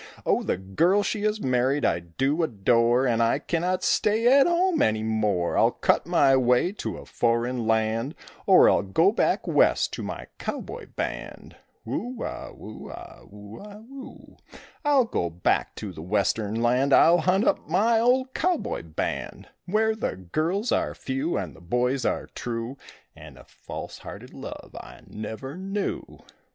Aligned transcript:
Oh, 0.25 0.41
the 0.41 0.57
girl 0.57 1.03
she 1.03 1.21
is 1.21 1.41
married 1.41 1.85
I 1.85 1.99
do 1.99 2.41
adore, 2.41 3.05
And 3.05 3.21
I 3.21 3.37
cannot 3.37 3.83
stay 3.83 4.25
at 4.39 4.47
home 4.47 4.81
any 4.81 5.03
more; 5.03 5.55
I'll 5.55 5.69
cut 5.73 6.07
my 6.07 6.35
way 6.35 6.71
to 6.71 6.97
a 6.97 7.05
foreign 7.05 7.67
land 7.67 8.15
Or 8.47 8.67
I'll 8.67 8.81
go 8.81 9.11
back 9.11 9.45
west 9.45 9.93
to 9.93 10.01
my 10.01 10.25
cowboy 10.39 10.87
band. 10.95 11.55
Whoo 11.85 12.23
a 12.23 12.51
whoo 12.51 12.89
a 12.89 13.21
whoo 13.29 13.59
a 13.61 13.83
whoo. 13.87 14.37
I'll 14.83 15.05
go 15.05 15.29
back 15.29 15.75
to 15.75 15.93
the 15.93 16.01
Western 16.01 16.55
land, 16.59 16.93
I'll 16.93 17.19
hunt 17.19 17.45
up 17.45 17.69
my 17.69 17.99
old 17.99 18.33
cowboy 18.33 18.81
band, 18.81 19.49
Where 19.67 19.95
the 19.95 20.15
girls 20.15 20.71
are 20.71 20.95
few 20.95 21.37
and 21.37 21.55
the 21.55 21.61
boys 21.61 22.05
are 22.05 22.25
true 22.33 22.75
And 23.15 23.37
a 23.37 23.43
false 23.43 23.99
hearted 23.99 24.33
love 24.33 24.73
I 24.81 25.01
never 25.05 25.55
knew. 25.55 26.23